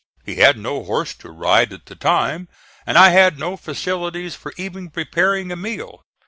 He 0.25 0.37
had 0.37 0.57
no 0.57 0.83
horse 0.83 1.13
to 1.17 1.29
ride 1.29 1.71
at 1.71 1.85
the 1.85 1.93
time, 1.95 2.47
and 2.87 2.97
I 2.97 3.09
had 3.09 3.37
no 3.37 3.55
facilities 3.55 4.33
for 4.33 4.51
even 4.57 4.89
preparing 4.89 5.51
a 5.51 5.55
meal. 5.55 6.01